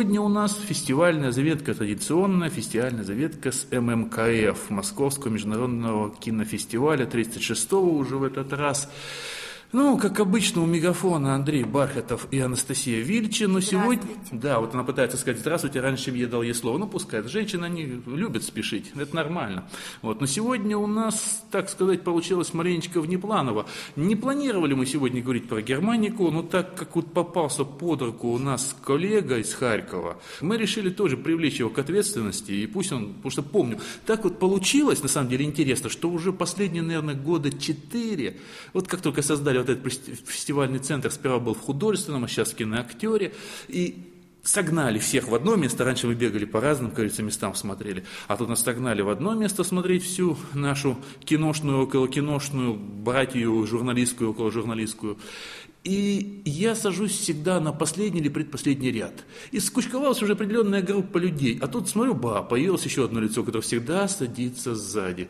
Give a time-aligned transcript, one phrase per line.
[0.00, 8.16] Сегодня у нас фестивальная заветка традиционная, фестивальная заветка с ММКФ, Московского международного кинофестиваля 36-го уже
[8.16, 8.90] в этот раз.
[9.72, 14.02] Ну, как обычно, у мегафона Андрей Бархатов и Анастасия Вильчи, но сегодня...
[14.32, 16.78] Да, вот она пытается сказать «Здравствуйте», раньше чем я дал ей слово.
[16.78, 19.68] Ну, пускай, женщины, они любят спешить, это нормально.
[20.02, 23.66] Вот, но сегодня у нас, так сказать, получилось маленечко внепланово.
[23.94, 28.38] Не планировали мы сегодня говорить про Германику, но так как вот попался под руку у
[28.38, 33.30] нас коллега из Харькова, мы решили тоже привлечь его к ответственности, и пусть он, потому
[33.30, 38.38] что помню, так вот получилось, на самом деле интересно, что уже последние, наверное, года четыре,
[38.72, 39.92] вот как только создали вот этот
[40.26, 43.34] фестивальный центр сперва был в художественном, а сейчас в киноактере.
[43.68, 44.10] И
[44.42, 45.84] согнали всех в одно место.
[45.84, 48.04] Раньше мы бегали по разным, кажется, местам смотрели.
[48.28, 55.18] А тут нас согнали в одно место смотреть всю нашу киношную, околокиношную, братью журналистскую, околожурналистскую.
[55.82, 59.24] И я сажусь всегда на последний или предпоследний ряд.
[59.50, 61.58] И скучковалась уже определенная группа людей.
[61.62, 65.28] А тут смотрю, ба, появилось еще одно лицо, которое всегда садится сзади.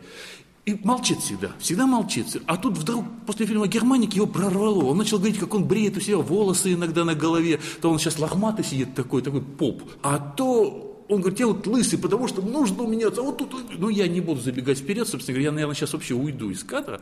[0.65, 2.37] И молчит всегда, всегда молчит.
[2.45, 4.85] А тут вдруг после фильма «Германик» его прорвало.
[4.85, 7.59] Он начал говорить, как он бреет у себя волосы иногда на голове.
[7.81, 9.81] То он сейчас лохматый сидит такой, такой поп.
[10.03, 13.21] А то он говорит, я вот лысый, потому что нужно меняться.
[13.21, 16.13] А вот тут, ну я не буду забегать вперед, собственно говоря, я, наверное, сейчас вообще
[16.13, 17.01] уйду из кадра.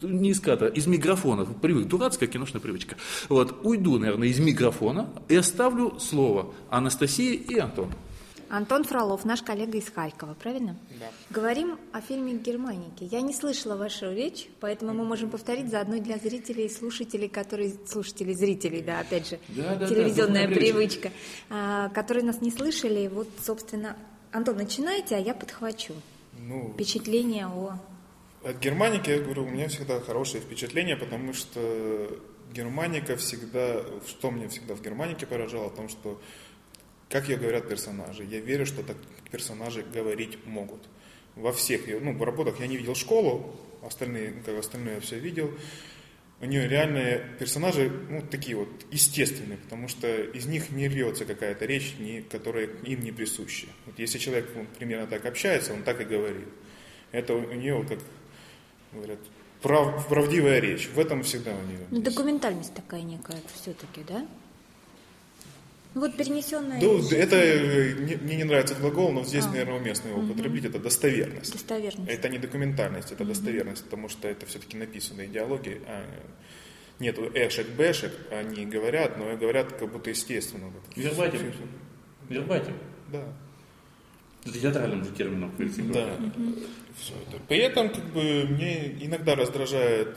[0.00, 1.44] Не из кадра, из микрофона.
[1.44, 2.96] Привык, дурацкая киношная привычка.
[3.28, 7.92] Вот, уйду, наверное, из микрофона и оставлю слово Анастасии и Антону.
[8.50, 10.76] Антон Фролов, наш коллега из Харькова, правильно?
[10.98, 11.06] Да.
[11.30, 13.04] Говорим о фильме «Германики».
[13.04, 17.74] Я не слышала вашу речь, поэтому мы можем повторить заодно для зрителей и слушателей, которые...
[17.86, 21.12] Слушателей, зрителей, да, опять же, да, да, телевизионная да, привычка,
[21.48, 23.06] а, которые нас не слышали.
[23.06, 23.96] Вот, собственно,
[24.32, 25.94] Антон, начинайте, а я подхвачу.
[26.36, 27.78] Ну, Впечатление о...
[28.42, 32.18] От Германики, я говорю, у меня всегда хорошее впечатление, потому что
[32.52, 33.84] Германика всегда...
[34.08, 35.66] Что мне всегда в Германике поражало?
[35.66, 36.20] О том, что
[37.10, 38.24] как ее говорят персонажи.
[38.24, 38.96] Я верю, что так
[39.30, 40.80] персонажи говорить могут.
[41.34, 45.50] Во всех ее, ну, работах я не видел школу, остальные, как остальное я все видел.
[46.40, 51.66] У нее реальные персонажи, ну, такие вот, естественные, потому что из них не льется какая-то
[51.66, 53.66] речь, не, которая им не присуща.
[53.84, 56.48] Вот если человек он, примерно так общается, он так и говорит.
[57.12, 57.98] Это у нее, как
[58.92, 59.18] говорят,
[59.60, 60.88] прав, правдивая речь.
[60.88, 61.86] В этом всегда у нее.
[61.90, 64.26] Ну, документальность такая некая все-таки, да?
[65.92, 66.80] Ну, вот перенесенная...
[66.80, 69.48] Ну, это э, не, мне не нравится этот глагол, но здесь, а.
[69.48, 70.32] наверное, уместно его угу.
[70.32, 70.64] употребить.
[70.64, 71.52] Это достоверность.
[71.52, 72.08] Достоверность.
[72.08, 73.30] Это не документальность, это угу.
[73.30, 75.80] достоверность, потому что это все-таки написанные диалоги.
[75.86, 76.04] А
[77.00, 80.72] нету эшек-бэшек, они говорят, но говорят как будто естественно.
[80.94, 81.52] Вербатим.
[82.28, 82.74] Вербатим.
[83.08, 83.24] Да.
[84.46, 85.52] Это театральным же термином.
[85.92, 86.14] Да.
[86.14, 86.54] Угу.
[86.98, 87.42] Все это.
[87.48, 90.16] При этом как бы мне иногда раздражает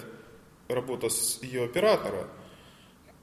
[0.68, 2.28] работа с ее оператора,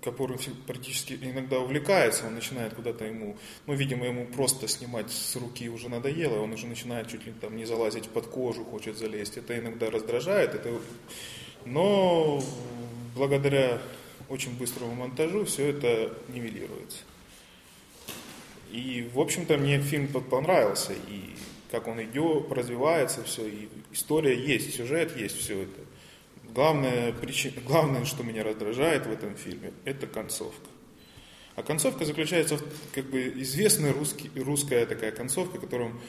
[0.03, 5.69] который практически иногда увлекается, он начинает куда-то ему, ну, видимо, ему просто снимать с руки
[5.69, 9.37] уже надоело, он уже начинает чуть ли там не залазить под кожу, хочет залезть.
[9.37, 10.71] Это иногда раздражает, это...
[11.65, 12.43] но
[13.15, 13.81] благодаря
[14.29, 16.99] очень быстрому монтажу все это нивелируется.
[18.71, 21.35] И, в общем-то, мне фильм понравился, и
[21.71, 25.81] как он идет, развивается, все, и история есть, сюжет есть, все это.
[26.55, 30.69] Главное, причина, главное, что меня раздражает в этом фильме, это концовка.
[31.57, 32.63] А концовка заключается в
[32.95, 36.01] как бы известная русский, русская такая концовка, которым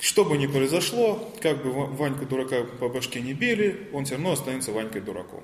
[0.00, 4.32] что бы ни произошло, как бы Ваньку дурака по башке не били, он все равно
[4.32, 5.42] останется Ванькой дураком.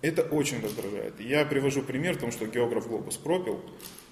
[0.00, 1.20] Это очень раздражает.
[1.20, 3.60] Я привожу пример в том, что географ глобус пропил,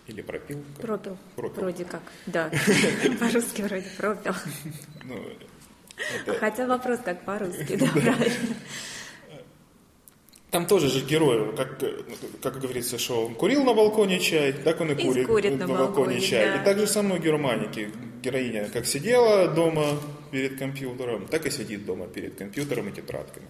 [0.07, 0.63] или пропил?
[0.81, 1.17] Пропил.
[1.35, 1.63] пропил.
[1.63, 2.51] Вроде как, да.
[3.21, 4.35] По-русски вроде пропил.
[5.97, 6.39] Это...
[6.39, 8.57] Хотя вопрос как по-русски, да, правильно.
[10.51, 11.83] Там тоже же герой, как,
[12.41, 15.67] как говорится, что он курил на балконе чай, так он и, и курит, курит на,
[15.67, 16.47] на балконе, балконе чай.
[16.47, 16.63] Да.
[16.63, 17.91] И так же самое у Германики.
[18.23, 20.01] Героиня как сидела дома
[20.31, 23.47] перед компьютером, так и сидит дома перед компьютером и тетрадками.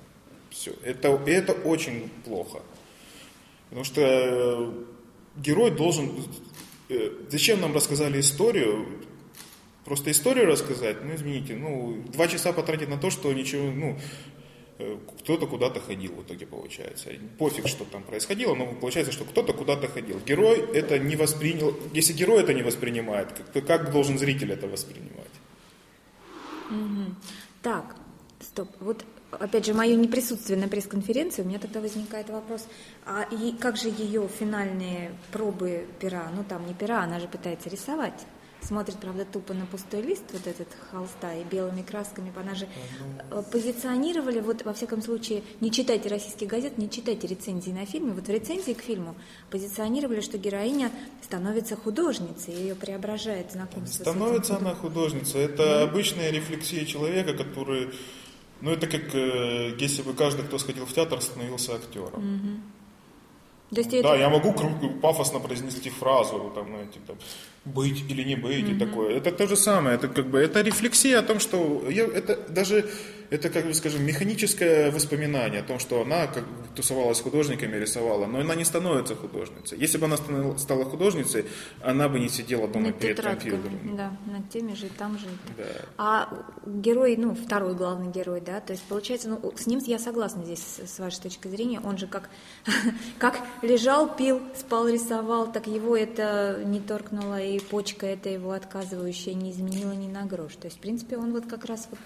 [0.50, 0.72] Все.
[0.82, 2.60] Это, это очень плохо.
[3.68, 4.72] Потому что э,
[5.36, 6.12] герой должен...
[6.88, 8.86] Э, зачем нам рассказали историю,
[9.86, 13.96] Просто историю рассказать, ну, извините, ну, два часа потратить на то, что ничего, ну,
[14.80, 17.10] э, кто-то куда-то ходил в итоге получается.
[17.38, 20.18] Пофиг, что там происходило, но получается, что кто-то куда-то ходил.
[20.26, 25.30] Герой это не воспринял, если герой это не воспринимает, то как должен зритель это воспринимать?
[26.68, 27.14] Угу.
[27.62, 27.94] Так,
[28.40, 32.66] стоп, вот опять же, мое неприсутствие на пресс-конференции, у меня тогда возникает вопрос,
[33.04, 37.68] а и как же ее финальные пробы пера, ну там не пера, она же пытается
[37.70, 38.26] рисовать
[38.66, 42.68] смотрит, правда, тупо на пустой лист, вот этот холста, и белыми красками, она же
[43.30, 48.12] э, позиционировали, вот, во всяком случае, не читайте российские газеты, не читайте рецензии на фильме,
[48.12, 49.14] вот в рецензии к фильму
[49.50, 50.90] позиционировали, что героиня
[51.22, 54.66] становится художницей, ее преображает знакомство Становится с этим.
[54.66, 55.40] она художницей.
[55.40, 57.90] Это обычная рефлексия человека, который...
[58.60, 62.62] Ну, это как э, если бы каждый, кто сходил в театр, становился актером.
[63.70, 64.52] То есть Да, это- я могу
[65.02, 67.16] пафосно произнести фразу, там, знаете, там,
[67.64, 69.16] быть или не быть, и такое.
[69.16, 72.88] Это то же самое, это как бы, это рефлексия о том, что, я, это даже,
[73.30, 77.76] это, как бы скажем, механическое воспоминание о том, что она как бы тусовалась с художниками,
[77.76, 79.78] рисовала, но она не становится художницей.
[79.78, 80.16] Если бы она
[80.58, 81.46] стала художницей,
[81.82, 83.96] она бы не сидела дома над перед компьютером.
[83.96, 85.26] да, над теми же, там же.
[85.56, 85.64] Да.
[85.98, 86.28] А
[86.66, 90.80] герой, ну, второй главный герой, да, то есть получается, ну, с ним я согласна здесь,
[90.84, 92.28] с вашей точки зрения, он же как,
[93.18, 99.34] как лежал, пил, спал, рисовал, так его это не торкнуло, и почка это его отказывающая
[99.34, 100.56] не изменила ни на грош.
[100.56, 101.98] То есть, в принципе, он вот как раз вот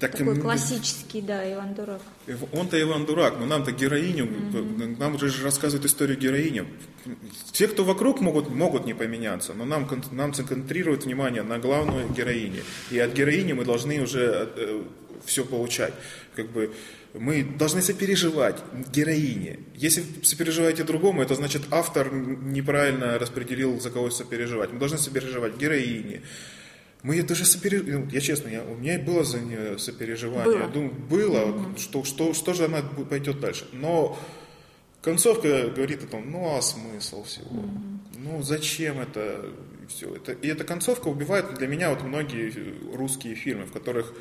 [0.00, 2.00] Так, такой м, классический, да, Иван Дурак.
[2.52, 4.28] Он-то Иван Дурак, но нам-то героиню,
[4.98, 6.64] нам же рассказывают историю героини.
[7.52, 12.62] Те, кто вокруг, могут, могут не поменяться, но нам, нам концентрируют внимание на главной героине.
[12.90, 14.48] И от героини мы должны уже
[15.24, 15.94] все получать.
[16.36, 16.72] Как бы
[17.14, 18.56] мы должны сопереживать
[18.92, 19.60] героине.
[19.74, 24.72] Если сопереживаете другому, это значит автор неправильно распределил, за кого сопереживать.
[24.72, 26.22] Мы должны сопереживать героине.
[27.02, 30.44] Мы даже сопереживали, я честно, я, у меня было за нее сопереживание.
[30.44, 30.58] Было.
[30.58, 33.66] Я думаю, было, что, что, что же она пойдет дальше.
[33.72, 34.18] Но
[35.00, 37.64] концовка говорит о том, ну а смысл всего?
[38.16, 39.48] Ну зачем это
[39.88, 40.14] все?
[40.16, 42.52] Это, и эта концовка убивает для меня вот многие
[42.94, 44.12] русские фильмы, в которых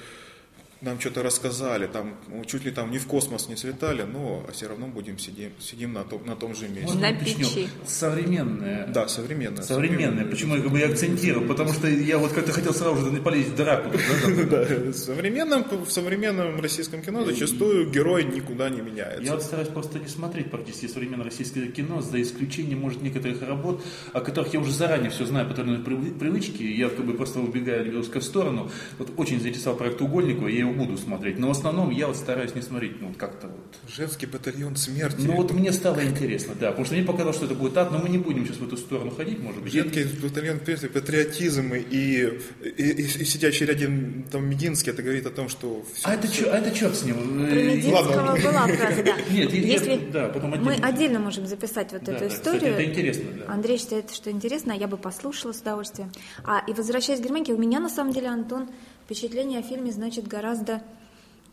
[0.81, 4.68] нам что-то рассказали, там ну, чуть ли там не в космос не слетали, но все
[4.68, 6.83] равно будем сидим, сидим на том, на том же месте.
[6.83, 7.68] Можно На печи.
[7.85, 8.88] Современная.
[8.88, 9.63] Да, современная.
[9.63, 10.25] Современная.
[10.25, 11.47] Почему я как бы и акцентирую?
[11.47, 13.89] Потому что я вот как-то хотел сразу же полезть в драку.
[14.50, 19.24] да, в современном, в современном российском кино зачастую герой никуда не меняется.
[19.24, 23.83] Я вот стараюсь просто не смотреть практически современное российское кино, за исключением, может, некоторых работ,
[24.13, 27.06] о которых я уже заранее все знаю по той или иной привы- привычке, я как
[27.06, 28.69] бы просто убегаю немножко в сторону.
[29.00, 31.40] Вот очень заинтересовал проект Угольникова, я его буду смотреть.
[31.40, 33.75] Но в основном я вот стараюсь не смотреть, ну, вот как-то вот.
[33.94, 35.18] Женский батальон смерти.
[35.25, 38.00] Ну, вот мне стало интересно, да, потому что мне показалось, что это будет ад, но
[38.00, 39.72] мы не будем сейчас в эту сторону ходить, может быть.
[39.74, 42.40] Женский батальон смерти, патриотизм и, и,
[42.78, 46.54] и- и сидящий рядом там Мединский, это говорит о том, что всё- А это что,
[46.54, 47.16] а это черт с ним?
[47.16, 48.42] Про Э, Мединского ладно.
[48.42, 49.16] была фраза, да.
[49.31, 50.88] Нет, я- Если да, потом мы отдельно.
[50.88, 52.74] отдельно можем записать вот Да, эту да, кстати, историю.
[52.75, 53.54] это интересно, да.
[53.54, 56.12] Андрей считает, что интересно, а я бы послушала с удовольствием.
[56.46, 58.70] А и возвращаясь к Германке, у меня на самом деле, Антон,
[59.07, 60.83] впечатление о фильме значит гораздо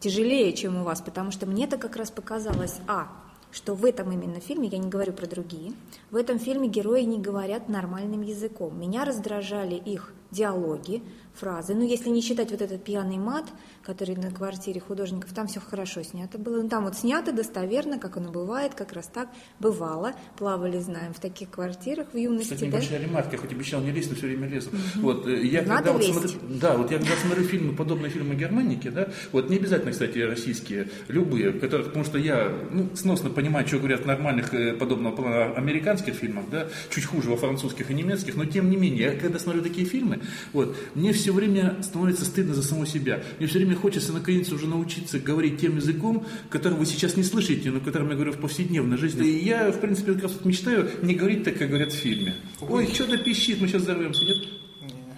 [0.01, 3.07] тяжелее, чем у вас, потому что мне-то как раз показалось, а,
[3.53, 5.73] что в этом именно фильме, я не говорю про другие,
[6.11, 8.77] в этом фильме герои не говорят нормальным языком.
[8.77, 11.03] Меня раздражали их диалоги,
[11.35, 11.75] фразы.
[11.75, 13.45] Ну, если не считать вот этот пьяный мат,
[13.83, 16.63] который на квартире художников, там все хорошо снято было.
[16.63, 19.29] Ну, там вот снято достоверно, как оно бывает, как раз так
[19.59, 20.13] бывало.
[20.39, 22.55] Плавали, знаем, в таких квартирах в юности.
[22.55, 22.77] Кстати, да?
[22.79, 24.71] небольшая ремарка, я хоть обещал не лезть, но все время лезу.
[24.97, 26.13] Вот, э, я Надо когда вот лезть.
[26.13, 30.19] смотрю, да, вот я когда смотрю фильмы, подобные фильмы Германики, да, вот не обязательно, кстати,
[30.19, 35.17] российские, любые, которых, потому что я, ну, сносно понимаю, что говорят в нормальных э, подобного
[35.17, 39.19] плана американских фильмах, да, чуть хуже во французских и немецких, но тем не менее, я
[39.19, 40.21] когда смотрю такие фильмы,
[40.53, 43.23] вот, мне все время становится стыдно за самого себя.
[43.39, 47.71] Мне все время хочется наконец уже научиться говорить тем языком, который вы сейчас не слышите,
[47.71, 49.27] но которым я говорю в повседневной жизни.
[49.27, 52.35] И я, в принципе, как раз вот мечтаю не говорить так, как говорят в фильме.
[52.61, 54.37] Ой, что-то пищит, мы сейчас взорвемся, нет?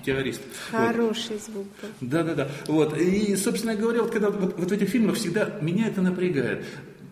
[0.04, 0.40] Террорист.
[0.70, 0.80] Вот.
[0.80, 1.88] Хороший звук был.
[2.00, 2.48] Да, да, да.
[2.68, 2.96] Вот.
[2.96, 6.64] И, собственно говоря, вот когда вот, вот в этих фильмах всегда меня это напрягает.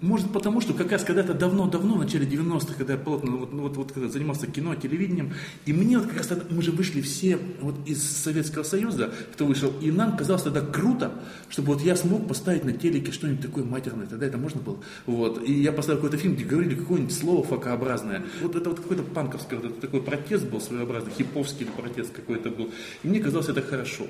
[0.05, 3.63] Может потому, что как раз когда-то давно-давно, в начале 90-х, когда я плотно вот, ну,
[3.63, 5.33] вот, вот, когда занимался кино, телевидением,
[5.65, 9.47] и мне вот как раз тогда, мы же вышли все вот из Советского Союза, кто
[9.47, 11.15] вышел, и нам казалось тогда круто,
[11.49, 14.79] чтобы вот я смог поставить на телеке что-нибудь такое матерное, тогда это можно было.
[15.07, 15.43] Вот.
[15.49, 18.25] И я поставил какой-то фильм, где говорили какое-нибудь слово факообразное.
[18.43, 22.71] Вот это вот какой-то панковский, вот такой протест был своеобразный, хиповский протест какой-то был.
[23.05, 24.07] И мне казалось это хорошо.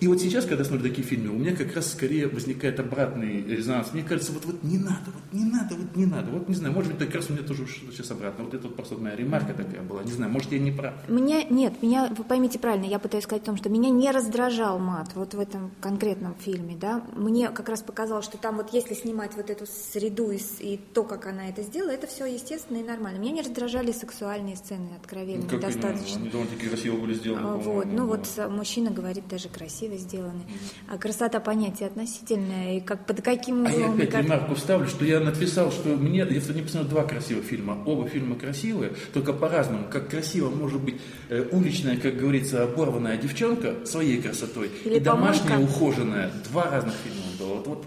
[0.00, 3.92] И вот сейчас, когда смотрю такие фильмы, у меня как раз скорее возникает обратный резонанс.
[3.92, 6.30] Мне кажется, вот, вот не надо, вот не надо, вот не надо.
[6.30, 8.44] Вот не знаю, может быть, как раз у меня тоже сейчас обратно.
[8.44, 10.02] Вот это вот просто моя ремарка такая была.
[10.02, 10.94] Не знаю, может, я не прав.
[11.08, 14.78] Меня, нет, меня, вы поймите правильно, я пытаюсь сказать о том, что меня не раздражал
[14.78, 17.04] мат вот в этом конкретном фильме, да.
[17.14, 21.04] Мне как раз показалось, что там вот если снимать вот эту среду и, и то,
[21.04, 23.18] как она это сделала, это все естественно и нормально.
[23.18, 26.20] Меня не раздражали сексуальные сцены, откровенные, Как они, достаточно.
[26.20, 27.56] они довольно-таки красиво были сделаны, А.
[27.56, 30.42] Вот, ну вот э, мужчина говорит даже красиво, красиво сделаны.
[30.88, 33.94] А красота понятие относительное, и как под каким А я углом...
[33.96, 37.82] опять как- ремарку вставлю, что я написал, что мне, я не посмотрел два красивых фильма.
[37.86, 39.86] Оба фильма красивые, только по-разному.
[39.90, 45.48] Как красиво может быть э, уличная, как говорится, оборванная девчонка своей красотой Или и домашняя,
[45.54, 45.70] помойка.
[45.70, 46.30] ухоженная.
[46.50, 47.54] Два разных фильма было.
[47.58, 47.86] Вот, вот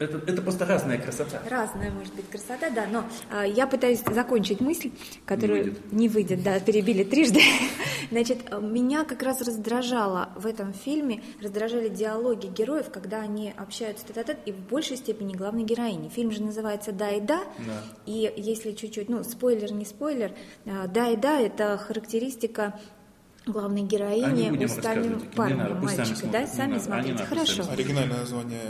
[0.00, 1.42] это, это просто разная красота.
[1.48, 4.90] Разная может быть красота, да, но а, я пытаюсь закончить мысль,
[5.26, 5.92] которую выйдет.
[5.92, 7.40] не выйдет, да, перебили трижды.
[8.10, 14.06] Значит, а, меня как раз раздражало в этом фильме, раздражали диалоги героев, когда они общаются
[14.06, 16.08] тет тет и в большей степени главной героини.
[16.08, 17.82] Фильм же называется «Да и да», Да.
[18.06, 20.32] и если чуть-чуть, ну, спойлер, не спойлер,
[20.64, 22.80] а, «Да и да»— это характеристика
[23.46, 26.72] главной А не героини будем устальным рассказывать, не парнем, надо, пусть сами мальчика, да, сами
[26.72, 27.70] надо, а не смотрите, хорошо.
[27.70, 28.62] Оригинальное название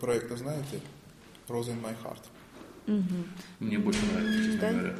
[0.00, 0.80] проекта знаете?
[1.48, 2.22] Rose in my heart.
[3.60, 4.72] Мне больше нравится, честно Да?
[4.72, 4.96] говоря.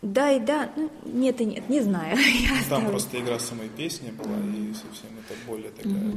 [0.00, 2.16] Да и да, ну, нет и нет, не знаю.
[2.40, 2.90] Я Там оставлю.
[2.90, 6.16] просто игра самой песни была, и совсем это более такая...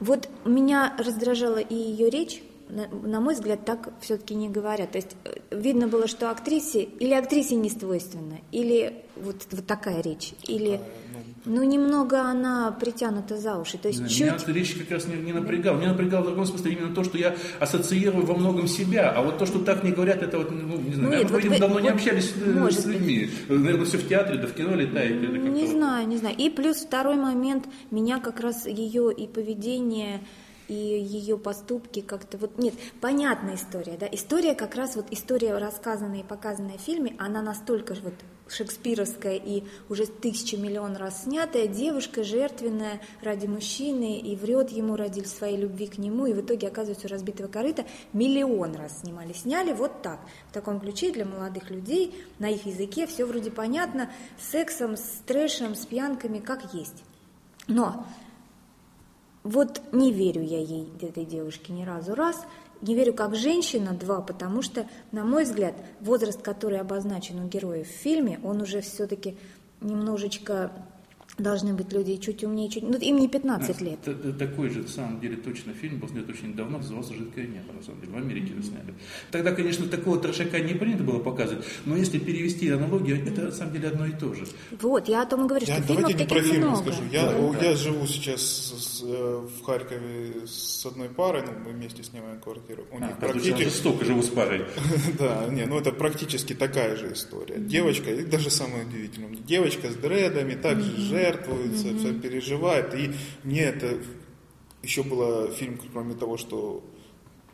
[0.00, 4.92] Вот меня раздражала и ее речь, на, на мой взгляд, так все-таки не говорят.
[4.92, 10.00] То есть э, видно было, что актрисе или актрисе не свойственно, или вот, вот такая
[10.00, 10.80] речь, или
[11.12, 13.78] ну немного она притянута за уши.
[13.78, 15.76] То есть Не знаю, чуть Меня эта речь как раз не, не напрягала.
[15.78, 19.10] Меня напрягало в другом смысле именно то, что я ассоциирую во многом себя.
[19.10, 21.38] А вот то, что так не говорят, это вот, ну, не знаю, Ну, нет, вот
[21.38, 23.30] видимо, вы- давно не вот общались э, может с людьми.
[23.48, 25.22] Наверное, все в театре, да в кино летает.
[25.22, 26.36] это Не знаю, не знаю.
[26.36, 30.20] И плюс второй момент, меня как раз ее и поведение,
[30.68, 36.20] и ее поступки как-то вот нет, понятная история, да, история как раз вот история рассказанная
[36.20, 38.14] и показанная в фильме, она настолько же вот
[38.52, 45.20] шекспировская и уже тысячу миллион раз снятая, девушка жертвенная ради мужчины и врет ему ради
[45.24, 49.72] своей любви к нему, и в итоге оказывается у разбитого корыта миллион раз снимали, сняли
[49.72, 54.50] вот так, в таком ключе для молодых людей, на их языке, все вроде понятно, с
[54.50, 57.04] сексом, с трэшем, с пьянками, как есть.
[57.66, 58.06] Но
[59.42, 62.44] вот не верю я ей, этой девушке, ни разу раз.
[62.82, 67.86] Не верю как женщина, два, потому что, на мой взгляд, возраст, который обозначен у героев
[67.88, 69.36] в фильме, он уже все-таки
[69.80, 70.72] немножечко
[71.40, 72.82] должны быть люди чуть умнее, чуть...
[72.82, 73.98] Ну, им не 15 лет.
[74.38, 77.82] Такой же, на самом деле, точно фильм был снят очень давно, назывался «Жидкое небо», на
[77.82, 78.94] самом деле, в Америке его сняли.
[79.30, 83.72] Тогда, конечно, такого трешака не принято было показывать, но если перевести аналогию, это, на самом
[83.72, 84.46] деле, одно и то же.
[84.80, 86.90] Вот, я о том и говорю, Я, что фильмов давайте не про таких фильм много.
[86.90, 87.02] расскажу.
[87.12, 92.02] Я, о, я живу сейчас с- э, в Харькове с одной парой, ну, мы вместе
[92.02, 92.84] снимаем квартиру.
[92.92, 93.64] У них А, практически практически...
[93.74, 94.64] жестоко живу с парой.
[95.18, 97.56] Да, не, ну это практически такая же история.
[97.58, 100.90] Девочка, даже самое удивительное, девочка с дредами также
[101.34, 102.94] жертвуется, все переживает.
[102.94, 103.10] И
[103.44, 103.98] мне это
[104.82, 106.82] еще было фильм, кроме того, что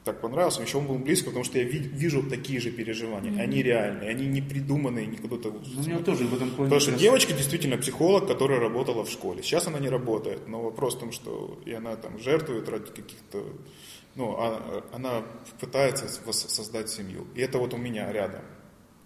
[0.05, 3.43] так понравился, еще он был близко, потому что я ви- вижу такие же переживания.
[3.43, 5.51] Они реальные, они не придуманные, не куда-то...
[5.51, 6.65] Ну, У него тоже в этом плане...
[6.71, 9.43] Потому что раз- девочка действительно психолог, которая работала в школе.
[9.43, 13.43] Сейчас она не работает, но вопрос в том, что и она там жертвует ради каких-то...
[14.15, 15.25] Ну, а- она
[15.59, 17.27] пытается создать семью.
[17.35, 18.43] И это вот у меня рядом.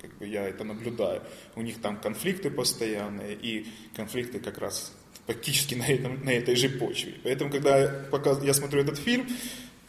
[0.00, 1.22] Как бы я это наблюдаю.
[1.56, 4.92] У них там конфликты постоянные, и конфликты как раз
[5.26, 7.14] практически на, этом, на этой же почве.
[7.22, 8.08] Поэтому, когда я,
[8.42, 9.26] я смотрю этот фильм,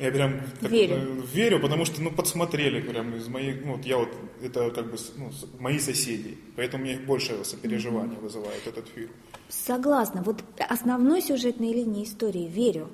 [0.01, 1.23] я прям так, Верю.
[1.31, 4.09] верю, потому что, ну, подсмотрели прям из моих, ну, вот я вот,
[4.41, 9.11] это как бы, ну, мои соседи, поэтому мне больше сопереживания вызывает этот фильм.
[9.49, 10.23] Согласна.
[10.23, 12.89] Вот основной сюжетной линии истории верю.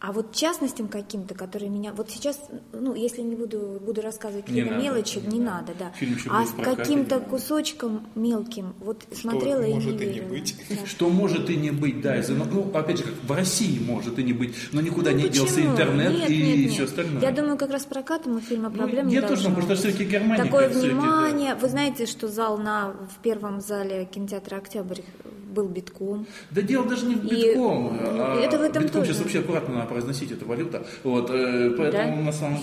[0.00, 1.92] А вот частностям каким-то, которые меня...
[1.92, 2.40] Вот сейчас,
[2.72, 5.72] ну, если не буду, буду рассказывать Не какие-то мелочи, не не надо.
[5.72, 5.90] надо, да.
[5.96, 10.28] Фильм еще а с каким-то кусочком мелким, вот смотрела и может не и не верила.
[10.28, 10.54] быть.
[10.70, 10.86] Да.
[10.86, 14.22] Что может и не быть, да, из-за- ну, опять же, как в России может и
[14.22, 15.72] не быть, но никуда Ну, не делся почему?
[15.72, 16.70] интернет Нет, и нет, нет.
[16.74, 17.20] все остальное.
[17.20, 19.78] Я думаю, как раз прокатом у фильма проблем Ну, не я тоже должно думаю, потому
[19.78, 19.96] что быть.
[19.96, 20.78] всё-таки Германия, Такое да.
[20.78, 21.54] внимание.
[21.56, 25.00] Вы знаете, что зал на, в первом зале кинотеатра «Октябрь»
[25.58, 26.26] был битком.
[26.50, 27.96] Да дело даже не в И, битком.
[27.96, 29.12] ну, а это в этом битком тоже.
[29.12, 30.86] сейчас вообще аккуратно надо произносить, это валюта.
[31.04, 32.22] Вот, э, поэтому Да?
[32.22, 32.58] на самом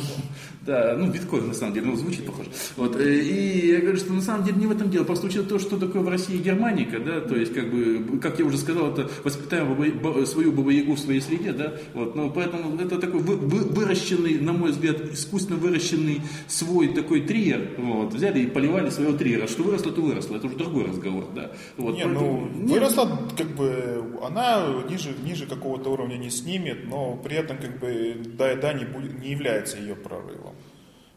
[0.66, 2.50] да, ну биткоин на самом деле, ну звучит похоже.
[2.76, 5.04] Вот, э, и я говорю, что на самом деле не в этом дело.
[5.04, 8.46] Просто учитывая то, что такое в России германика, да, то есть как бы, как я
[8.46, 12.76] уже сказал, это воспитаем баба- ба- свою бабу-ягу в своей среде, да, вот, ну поэтому
[12.80, 18.40] это такой вы- вы- выращенный, на мой взгляд, искусственно выращенный свой такой триер, вот, взяли
[18.42, 19.48] и поливали своего триера.
[19.48, 21.52] Что выросло, то выросло, это уже другой разговор, да.
[21.78, 27.16] Вот, Не, поэтому- ну, выросла, как бы, она ниже, ниже какого-то уровня не снимет, но
[27.24, 30.55] при этом, как бы, да и да не, будет, не является ее прорывом.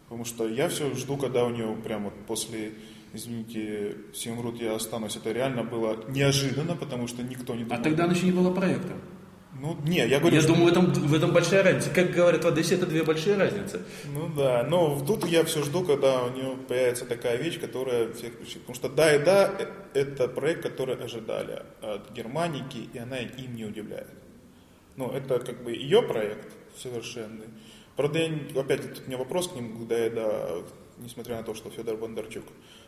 [0.09, 2.73] Потому что я все жду, когда у нее прям вот после,
[3.13, 5.17] извините, всем врут, я останусь.
[5.17, 7.83] Это реально было неожиданно, потому что никто не А думал.
[7.83, 9.01] тогда она еще не была проектом.
[9.61, 10.53] Ну, не, я говорю, Я что...
[10.55, 11.91] думаю, в этом, в этом большая разница.
[11.91, 13.83] Как говорят в Одессе, это две большие разницы.
[14.15, 18.35] Ну да, но тут я все жду, когда у нее появится такая вещь, которая всех
[18.35, 18.61] включит.
[18.61, 19.67] Потому что да и да, э,
[19.99, 24.07] это проект, который ожидали от Германики, и она им не удивляет.
[24.97, 27.47] Ну, это как бы ее проект совершенный.
[27.99, 30.63] Правда, я, опять тут у меня вопрос к ним, я, да,
[30.99, 32.45] несмотря на то, что Федор Бондарчук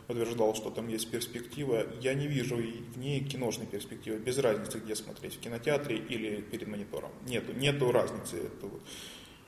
[0.06, 4.94] утверждал, что там есть перспектива, я не вижу в ней киношной перспективы, без разницы, где
[4.94, 7.10] смотреть, в кинотеатре или перед монитором.
[7.26, 8.36] Нету, нету разницы.
[8.36, 8.70] Это.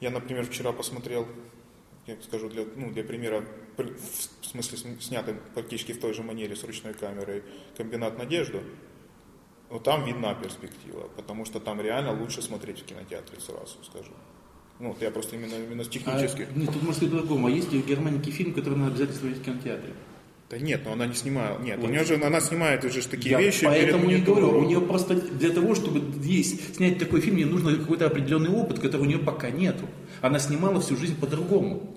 [0.00, 1.28] Я, например, вчера посмотрел,
[2.08, 3.44] я скажу для, ну, для примера,
[3.76, 7.44] в смысле снятый практически в той же манере с ручной камерой
[7.76, 8.64] «Комбинат Надежду»,
[9.70, 14.10] но там видна перспектива, потому что там реально лучше смотреть в кинотеатре, сразу скажу.
[14.82, 16.48] Ну, вот я просто именно, именно технически.
[16.52, 17.46] А, нет, тут может быть по-другому.
[17.46, 19.92] А есть ли в Германии фильм, который надо обязательно смотреть в кинотеатре?
[20.50, 21.60] Да нет, но она не снимала.
[21.60, 21.88] Нет, вот.
[21.88, 23.64] у нее же она снимает уже такие Я вещи.
[23.64, 27.76] Поэтому не говорю, у нее просто для того, чтобы есть, снять такой фильм, ей нужно
[27.76, 29.86] какой-то определенный опыт, которого у нее пока нету.
[30.20, 31.96] Она снимала всю жизнь по-другому.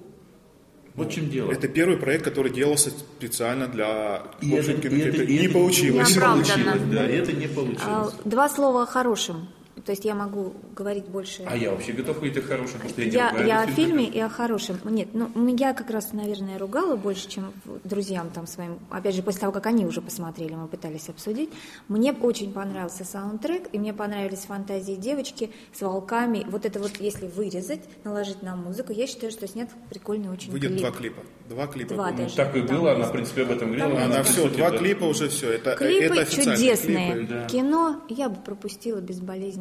[0.94, 1.52] Вот в чем дело.
[1.52, 6.16] Это первый проект, который делался специально для и это, и это, и не это, получилось.
[6.16, 7.82] Не получилось да, это не получилось.
[7.84, 9.50] А, два слова о хорошем.
[9.84, 11.44] То есть я могу говорить больше...
[11.46, 14.06] А я вообще готов говорить о хорошем, потому что я не Я, я о фильме
[14.06, 14.80] и о хорошем.
[14.86, 17.52] Нет, ну, я как раз, наверное, ругала больше, чем
[17.84, 18.80] друзьям там своим.
[18.90, 21.50] Опять же, после того, как они уже посмотрели, мы пытались обсудить.
[21.90, 26.46] Мне очень понравился саундтрек, и мне понравились фантазии девочки с волками.
[26.50, 30.72] Вот это вот, если вырезать, наложить на музыку, я считаю, что снят прикольный очень Выйдет
[30.72, 30.82] клип.
[30.82, 31.22] два клипа.
[31.50, 31.94] Два клипа.
[31.94, 32.36] Два ну, даже.
[32.36, 33.98] Так и было, она, в принципе, об этом говорила.
[33.98, 34.78] Она, она все, два да.
[34.78, 35.52] клипа уже все.
[35.52, 37.14] Это, клипы это чудесные.
[37.14, 37.34] Клипы.
[37.34, 37.46] Да.
[37.48, 39.02] Кино я бы пропустила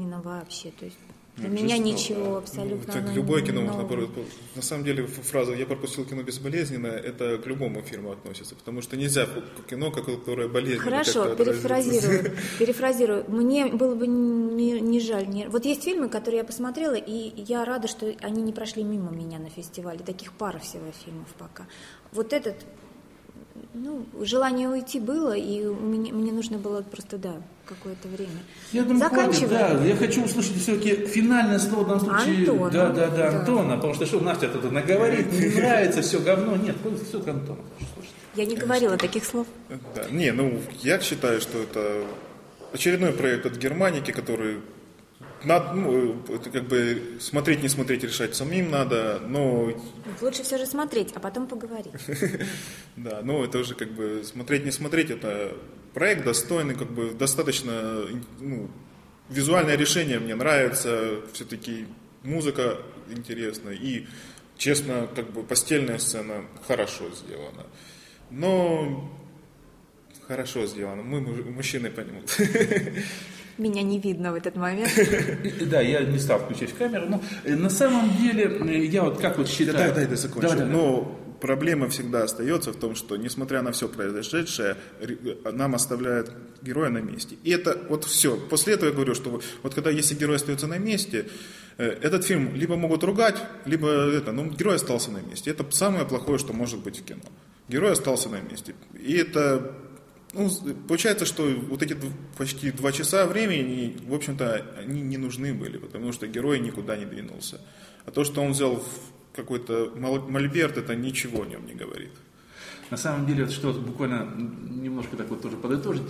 [0.04, 0.70] безболезненно вообще.
[0.70, 0.98] То есть
[1.36, 3.00] для ну, меня ничего абсолютно.
[3.00, 4.08] Ну, любое кино можно
[4.54, 8.96] На самом деле фраза «я пропустил кино безболезненно» это к любому фильму относится, потому что
[8.96, 9.26] нельзя
[9.68, 10.84] кино, которое болезненно.
[10.84, 12.36] Хорошо, перефразирую.
[12.60, 13.24] перефразирую.
[13.26, 15.28] Мне было бы не, не жаль.
[15.28, 15.48] Не...
[15.48, 19.40] Вот есть фильмы, которые я посмотрела, и я рада, что они не прошли мимо меня
[19.40, 19.98] на фестивале.
[20.04, 21.66] Таких пара всего фильмов пока.
[22.12, 22.54] Вот этот
[23.74, 27.34] ну, желание уйти было, и мне, мне нужно было просто, да,
[27.66, 28.38] какое-то время.
[28.72, 29.78] Я думаю, Заканчиваем.
[29.78, 32.50] да, я хочу услышать все-таки финальное слово в данном случае.
[32.50, 32.70] Антона.
[32.70, 36.56] Да, да, да, да, Антона, потому что что Настя тут наговорит, не нравится, все говно.
[36.56, 36.76] Нет,
[37.08, 38.12] все к Антону хочу слушать.
[38.36, 39.46] Я не говорила таких слов.
[39.94, 42.04] Да, не, ну, я считаю, что это
[42.72, 44.58] очередной проект от Германики, который
[45.44, 49.72] надо, ну, это как бы смотреть, не смотреть, решать самим надо, но...
[50.20, 51.92] Лучше все же смотреть, а потом поговорить.
[52.96, 55.56] Да, ну это уже как бы смотреть, не смотреть, это
[55.94, 58.06] проект достойный, как бы достаточно,
[58.40, 58.70] ну,
[59.28, 61.86] визуальное решение мне нравится, все-таки
[62.22, 64.06] музыка интересная и,
[64.56, 67.66] честно, как бы постельная сцена хорошо сделана.
[68.30, 69.10] Но
[70.26, 72.30] хорошо сделано, мы мужчины поймут.
[73.58, 74.90] Меня не видно в этот момент.
[75.70, 77.06] Да, я не стал включать камеру.
[77.08, 79.94] Но э, на самом деле, э, я вот как вот считаю...
[79.94, 80.48] Да, да, да, закончу.
[80.48, 84.76] Да, да, но проблема всегда остается в том, что, несмотря на все произошедшее,
[85.52, 87.36] нам оставляют героя на месте.
[87.42, 88.36] И это вот все.
[88.36, 91.26] После этого я говорю, что вот когда если герой остается на месте,
[91.78, 93.36] э, этот фильм либо могут ругать,
[93.66, 95.50] либо это, ну, герой остался на месте.
[95.50, 97.22] Это самое плохое, что может быть в кино.
[97.68, 98.74] Герой остался на месте.
[98.98, 99.74] И это
[100.34, 101.96] ну, получается, что вот эти
[102.36, 107.04] почти два часа времени, в общем-то, они не нужны были, потому что герой никуда не
[107.04, 107.60] двинулся.
[108.04, 108.82] А то, что он взял
[109.34, 112.12] какой-то мольберт, это ничего о нем не говорит.
[112.90, 114.28] На самом деле, вот что буквально
[114.84, 116.02] немножко так вот тоже подытожить.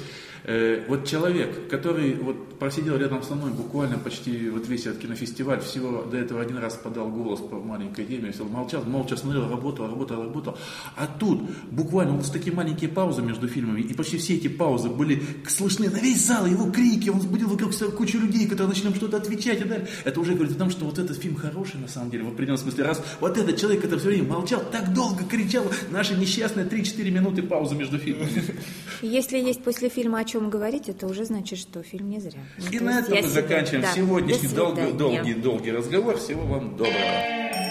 [0.45, 5.61] Э, вот человек, который вот просидел рядом со мной буквально почти вот весь этот кинофестиваль,
[5.61, 9.87] всего до этого один раз подал голос по маленькой теме, все молчал, молча смотрел, работал,
[9.87, 10.59] работал, работал.
[10.97, 14.89] А тут буквально вот с такие маленькие паузы между фильмами, и почти все эти паузы
[14.89, 18.93] были слышны на весь зал, его крики, он сбудил вокруг себя кучу людей, которые начали
[18.95, 19.89] что-то отвечать и далее.
[20.05, 22.59] Это уже говорит о том, что вот этот фильм хороший на самом деле, в определенном
[22.59, 27.11] смысле, раз вот этот человек, который все время молчал, так долго кричал, наши несчастные 3-4
[27.11, 28.31] минуты паузы между фильмами.
[29.03, 32.41] Если есть после фильма о чем говорить, это уже значит, что фильм не зря.
[32.59, 33.93] Ну, И на этом мы заканчиваем да.
[33.93, 36.19] сегодняшний долгий, долгий разговор.
[36.19, 37.64] Всего вам доброго.